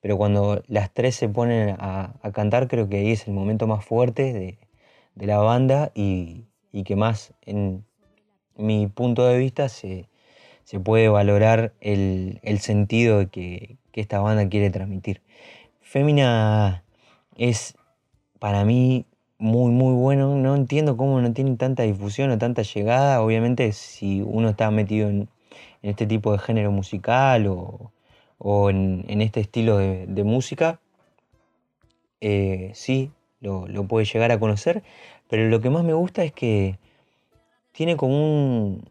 pero 0.02 0.18
cuando 0.18 0.64
las 0.68 0.94
tres 0.94 1.16
se 1.16 1.30
ponen 1.30 1.76
a, 1.80 2.14
cantar 2.34 2.68
creo 2.68 2.90
que 2.90 2.98
ahí 2.98 3.12
es 3.12 3.28
el 3.28 3.34
momento 3.34 3.68
más 3.68 3.84
fuerte 3.84 4.34
de, 4.34 4.58
la 5.16 5.38
banda 5.40 5.92
y, 5.96 6.46
que 6.86 6.96
más 6.96 7.34
en 7.42 7.84
mi 8.56 8.86
punto 8.88 9.26
de 9.26 9.38
vista 9.40 9.68
se, 9.68 10.08
puede 10.84 11.10
valorar 11.10 11.74
el, 11.82 12.60
sentido 12.60 13.30
que, 13.32 13.78
que, 13.92 14.02
esta 14.02 14.20
banda 14.20 14.48
quiere 14.48 14.70
transmitir. 14.70 15.22
Fémina 15.82 16.84
es 17.36 17.77
para 18.40 18.66
mí 18.66 19.06
muy 19.40 19.72
muy 19.72 19.94
bueno, 19.94 20.36
no 20.36 20.56
entiendo 20.56 20.98
cómo 20.98 21.22
no 21.22 21.34
tiene 21.34 21.56
tanta 21.58 21.84
difusión 21.84 22.32
o 22.32 22.38
tanta 22.38 22.64
llegada, 22.64 23.22
obviamente 23.22 23.72
si 23.72 24.22
uno 24.22 24.50
está 24.50 24.72
metido 24.72 25.10
en, 25.10 25.30
este 25.84 26.08
tipo 26.08 26.32
de 26.32 26.40
género 26.40 26.72
musical 26.72 27.48
o, 27.48 28.70
en, 28.70 29.22
este 29.22 29.40
estilo 29.42 29.78
de, 29.78 30.24
música, 30.24 30.80
eh, 32.20 32.72
sí, 32.74 33.12
lo, 33.42 33.68
puede 33.88 34.06
llegar 34.06 34.32
a 34.32 34.40
conocer, 34.40 34.84
pero 35.30 35.48
lo 35.50 35.62
que 35.62 35.70
más 35.70 35.84
me 35.84 35.94
gusta 35.94 36.24
es 36.24 36.32
que 36.34 36.78
tiene 37.74 37.96
como 37.96 38.16
un, 38.16 38.84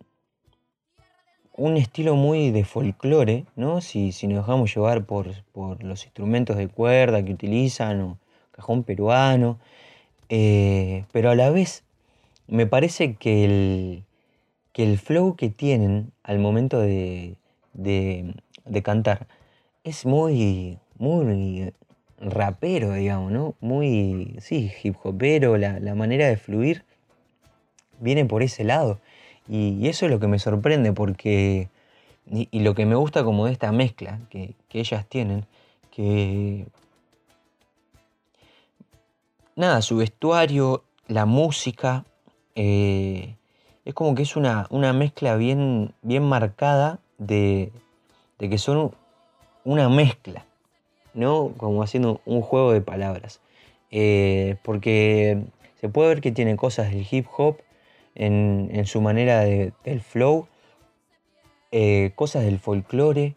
un 1.57 1.77
estilo 1.77 2.15
muy 2.17 2.51
de 2.51 2.65
folclore, 2.65 3.47
¿no? 3.57 3.81
Si, 3.81 4.13
si 4.13 4.27
nos 4.27 4.47
dejamos 4.47 4.75
llevar 4.75 5.05
por, 5.05 5.29
los 5.83 6.05
instrumentos 6.05 6.57
de 6.57 6.69
cuerda 6.69 7.25
que 7.25 7.33
utilizan, 7.33 8.01
o 8.01 8.19
cajón 8.57 8.83
peruano, 8.83 9.59
eh, 10.29 11.05
pero 11.13 11.31
a 11.31 11.35
la 11.35 11.51
vez 11.51 11.85
me 12.49 12.67
parece 12.67 13.15
que 13.15 13.45
el, 13.45 14.05
que 14.73 14.83
el 14.85 14.99
flow 14.99 15.37
que 15.37 15.51
tienen 15.51 16.13
al 16.23 16.39
momento 16.39 16.81
de, 16.81 17.37
cantar 18.83 19.27
es 19.85 20.05
muy, 20.07 20.79
muy 20.99 21.73
rapero, 22.19 22.93
digamos, 22.95 23.31
¿no? 23.33 23.55
Muy, 23.61 24.37
sí, 24.41 24.73
hip 24.83 24.97
hopero, 25.03 25.57
la, 25.57 25.81
la 25.81 25.95
manera 25.95 26.27
de 26.27 26.37
fluir 26.37 26.85
viene 28.01 28.25
por 28.25 28.43
ese 28.43 28.65
lado. 28.65 29.01
Y, 29.49 29.89
eso 29.89 30.07
es 30.07 30.13
lo 30.13 30.21
que 30.21 30.27
me 30.27 30.39
sorprende 30.39 30.93
porque, 30.93 31.69
y, 32.31 32.61
lo 32.61 32.75
que 32.75 32.87
me 32.87 32.97
gusta 32.97 33.25
como 33.25 33.47
de 33.47 33.53
esta 33.53 33.73
mezcla 33.73 34.21
que, 34.31 34.55
ellas 34.73 35.07
tienen, 35.09 35.47
que, 35.91 36.67
nada, 39.57 39.83
su 39.83 39.97
vestuario, 39.97 40.85
la 41.09 41.25
música, 41.25 42.05
eh, 42.55 43.37
es 43.85 43.95
como 43.95 44.15
que 44.15 44.23
es 44.23 44.37
una, 44.37 44.69
mezcla 44.71 45.37
bien, 45.37 45.95
bien 46.03 46.23
marcada 46.23 47.01
de, 47.19 47.73
que 48.39 48.59
son 48.59 48.93
una 49.65 49.89
mezcla, 49.89 50.45
¿no? 51.15 51.53
Como 51.57 51.83
haciendo 51.83 52.21
un 52.27 52.43
juego 52.43 52.73
de 52.73 52.83
palabras. 52.83 53.41
Eh, 53.91 54.57
porque 54.63 55.45
se 55.81 55.89
puede 55.89 56.09
ver 56.09 56.21
que 56.21 56.33
tiene 56.33 56.57
cosas 56.57 56.91
del 56.91 57.07
hip 57.11 57.27
hop 57.37 57.59
en, 58.15 58.85
su 58.87 59.01
manera 59.01 59.41
del 59.41 60.01
flow, 60.01 60.49
eh, 61.73 62.13
cosas 62.15 62.45
del 62.45 62.59
folclore. 62.59 63.35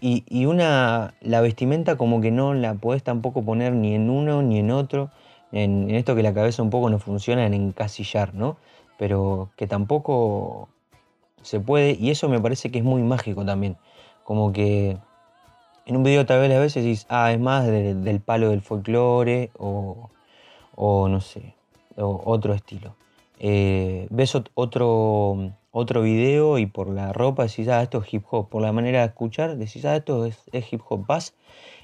Y, 0.00 0.44
una, 0.44 1.14
la 1.22 1.40
vestimenta 1.40 1.96
como 1.96 2.20
que 2.20 2.30
no 2.30 2.52
la 2.52 2.74
podés 2.74 3.02
tampoco 3.02 3.42
poner 3.42 3.72
ni 3.72 3.94
en 3.94 4.10
uno 4.10 4.42
ni 4.42 4.58
en 4.58 4.70
otro 4.70 5.10
en, 5.54 5.90
esto 5.90 6.14
que 6.14 6.22
la 6.22 6.34
cabeza 6.34 6.62
un 6.62 6.70
poco 6.70 6.90
no 6.90 6.98
funciona 6.98 7.46
en 7.46 7.54
encasillar, 7.54 8.34
¿no? 8.34 8.56
Pero 8.98 9.50
que 9.56 9.66
tampoco 9.66 10.68
se 11.42 11.60
puede, 11.60 11.92
y 11.92 12.10
eso 12.10 12.28
me 12.28 12.40
parece 12.40 12.70
que 12.70 12.78
es 12.78 12.84
muy 12.84 13.02
mágico 13.02 13.44
también. 13.44 13.76
Como 14.24 14.52
que 14.52 14.98
en 15.86 15.96
un 15.96 16.02
video 16.02 16.26
tal 16.26 16.40
vez 16.40 16.52
a 16.52 16.60
veces 16.60 16.84
dices, 16.84 17.06
ah, 17.08 17.32
es 17.32 17.40
más 17.40 17.66
del 17.66 18.20
palo 18.20 18.50
del 18.50 18.62
folclore 18.62 19.50
o, 19.58 20.10
o 20.74 21.08
no 21.08 21.20
sé, 21.20 21.54
otro 21.96 22.54
estilo. 22.54 22.96
Eh, 23.38 24.06
ves 24.10 24.34
otro, 24.54 25.52
otro 25.70 26.02
video 26.02 26.58
y 26.58 26.66
por 26.66 26.88
la 26.88 27.12
ropa 27.12 27.44
decís, 27.44 27.68
ah, 27.68 27.82
esto 27.82 28.02
es 28.02 28.14
hip 28.14 28.24
hop. 28.30 28.48
Por 28.48 28.62
la 28.62 28.72
manera 28.72 29.00
de 29.00 29.06
escuchar 29.06 29.56
decís, 29.56 29.84
ah, 29.84 29.96
esto 29.96 30.26
es, 30.26 30.38
hip 30.70 30.80
hop 30.88 31.06
bass. 31.06 31.34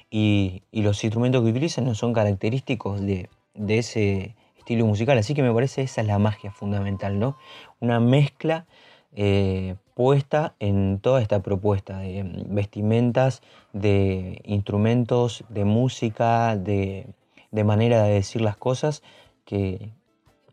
Y, 0.09 0.63
y, 0.71 0.81
los 0.81 1.03
instrumentos 1.03 1.41
que 1.43 1.49
utilizan 1.49 1.85
no 1.85 1.95
son 1.95 2.13
característicos 2.13 3.01
de, 3.01 3.29
de 3.53 3.77
ese 3.77 4.35
estilo 4.57 4.85
musical. 4.85 5.17
Así 5.17 5.33
que 5.33 5.43
me 5.43 5.53
parece 5.53 5.83
esa 5.83 6.01
es 6.01 6.07
la 6.07 6.19
magia 6.19 6.51
fundamental, 6.51 7.19
¿no? 7.19 7.37
Una 7.79 7.99
mezcla 7.99 8.65
eh, 9.13 9.75
puesta 9.93 10.55
en 10.59 10.99
toda 10.99 11.21
esta 11.21 11.41
propuesta 11.41 11.99
de 11.99 12.23
vestimentas, 12.47 13.41
de 13.73 14.41
instrumentos, 14.45 15.43
de 15.49 15.65
música, 15.65 16.55
de, 16.55 17.07
manera 17.51 18.03
de 18.03 18.13
decir 18.13 18.41
las 18.41 18.55
cosas 18.55 19.03
que, 19.43 19.91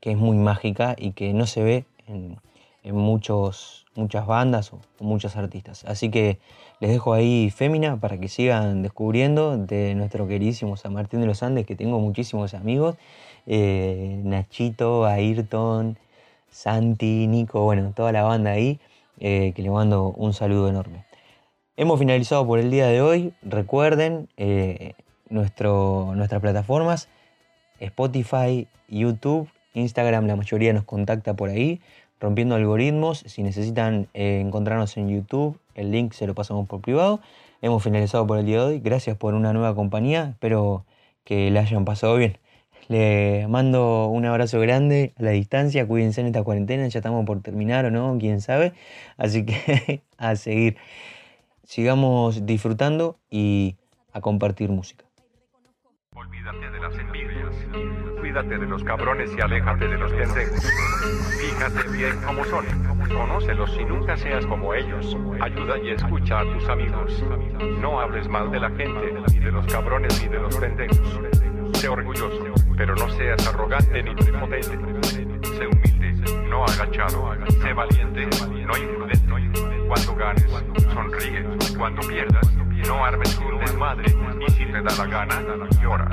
es 0.03 0.17
muy 0.17 0.37
mágica 0.37 0.95
y 0.99 1.13
que 1.13 1.33
no 1.33 1.47
se 1.47 1.63
ve 1.63 1.85
en, 2.07 2.39
muchos, 2.85 3.87
muchas 3.95 4.27
bandas 4.27 4.73
o, 4.73 4.81
muchos 5.01 5.37
artistas. 5.37 5.85
Así 5.85 6.11
que 6.11 6.39
les 6.81 6.91
dejo 6.91 7.13
ahí 7.13 7.51
Fémina 7.51 7.99
para 8.01 8.19
que 8.19 8.29
sigan 8.29 8.83
descubriendo 8.83 9.59
de 9.59 9.95
nuestro 9.95 10.27
queridísimo 10.27 10.77
San 10.77 10.95
Martín 10.95 11.21
de 11.21 11.27
los 11.27 11.43
Andes, 11.43 11.67
que 11.67 11.77
tengo 11.77 11.99
muchísimos 11.99 12.55
amigos. 12.55 12.97
Eh, 13.47 14.21
Nachito, 14.25 15.05
Ayrton, 15.07 15.99
Santi, 16.51 17.27
Nico, 17.27 17.63
bueno, 17.65 17.93
toda 17.95 18.13
la 18.13 18.23
banda 18.23 18.53
ahí, 18.53 18.81
eh, 19.21 19.53
que 19.55 19.63
le 19.63 19.71
mando 19.71 20.11
un 20.17 20.33
saludo 20.33 20.69
enorme. 20.69 21.05
Hemos 21.77 21.99
finalizado 21.99 22.47
por 22.47 22.59
el 22.59 22.71
día 22.71 22.87
de 22.87 23.01
hoy. 23.01 23.33
Recuerden 23.43 24.29
eh, 24.37 24.95
nuestro, 25.29 26.13
nuestras 26.17 26.41
plataformas, 26.41 27.09
Spotify, 27.79 28.67
YouTube, 28.89 29.49
Instagram, 29.79 30.27
la 30.27 30.37
mayoría 30.37 30.73
nos 30.73 30.85
contacta 30.85 31.35
por 31.35 31.51
ahí 31.51 31.81
rompiendo 32.21 32.55
algoritmos. 32.55 33.21
Si 33.27 33.43
necesitan 33.43 34.09
eh, 34.15 34.41
encontrarnos 34.45 34.97
en 34.97 35.09
YouTube, 35.09 35.59
el 35.75 35.91
link 35.91 36.13
se 36.13 36.27
lo 36.27 36.35
pasamos 36.35 36.69
por 36.69 36.81
privado. 36.81 37.21
Hemos 37.63 37.83
finalizado 37.83 38.27
por 38.27 38.39
el 38.39 38.47
día 38.47 38.59
de 38.61 38.65
hoy. 38.65 38.81
Gracias 38.81 39.17
por 39.17 39.35
una 39.35 39.53
nueva 39.53 39.75
compañía. 39.75 40.31
Espero 40.31 40.85
que 41.25 41.51
la 41.51 41.61
hayan 41.61 41.85
pasado 41.85 42.17
bien. 42.17 42.39
Le 42.89 43.47
mando 43.49 44.07
un 44.07 44.25
abrazo 44.25 44.61
grande 44.61 45.13
a 45.19 45.23
la 45.23 45.31
distancia. 45.31 45.87
Cuídense 45.87 46.21
en 46.21 46.29
esta 46.29 46.43
cuarentena. 46.43 46.87
Ya 46.89 46.99
estamos 46.99 47.27
por 47.27 47.43
terminar 47.43 47.85
o 47.85 47.91
no, 47.91 48.17
quién 48.19 48.41
sabe. 48.41 48.73
Así 49.17 49.45
que 49.45 50.03
a 50.19 50.37
seguir. 50.37 50.77
sigamos 51.65 52.47
disfrutando 52.47 53.19
y 53.31 53.77
a 54.13 54.21
compartir 54.21 54.71
música. 54.71 55.05
Olvídate 56.15 56.71
de 56.71 56.81
las 56.81 56.99
envidias. 56.99 57.98
Cuídate 58.29 58.59
de 58.59 58.67
los 58.67 58.85
cabrones 58.85 59.31
y 59.35 59.41
aléjate 59.41 59.89
de 59.89 59.97
los 59.97 60.13
pendejos. 60.13 60.63
Fíjate 61.41 61.89
bien 61.97 62.15
cómo 62.27 62.45
son. 62.45 62.67
Conócelos 63.09 63.75
y 63.81 63.87
nunca 63.87 64.19
seas 64.19 64.45
como 64.45 64.75
ellos. 64.75 65.17
Ayuda 65.41 65.79
y 65.79 65.93
escucha 65.93 66.41
a 66.41 66.43
tus 66.43 66.69
amigos. 66.69 67.25
No 67.81 67.99
hables 67.99 68.29
mal 68.29 68.51
de 68.51 68.61
la 68.61 68.69
gente, 68.69 69.15
ni 69.33 69.39
de 69.39 69.51
los 69.51 69.65
cabrones 69.73 70.23
ni 70.23 70.29
de 70.29 70.41
los 70.41 70.55
pendejos. 70.59 71.21
Sé 71.73 71.89
orgulloso, 71.89 72.53
pero 72.77 72.95
no 72.97 73.09
seas 73.09 73.49
arrogante 73.49 74.03
ni 74.03 74.15
prepotente. 74.15 74.79
Sé 75.57 75.67
humilde, 75.67 76.49
no 76.51 76.67
agachado. 76.67 77.35
Sé 77.63 77.73
valiente, 77.73 78.29
no 78.67 78.77
imprudente. 78.77 79.89
Cuando 79.89 80.15
ganes, 80.17 80.65
sonríe. 80.93 81.47
Cuando 81.79 82.07
pierdas, 82.07 82.53
no 82.87 83.07
armes 83.07 83.39
un 83.39 83.59
desmadre. 83.59 84.15
Y 84.47 84.51
si 84.51 84.67
te 84.67 84.83
da 84.83 84.95
la 84.99 85.07
gana, 85.07 85.41
llora. 85.81 86.11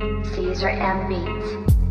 Caesar 0.00 0.68
and 0.68 1.08
Beats. 1.08 1.85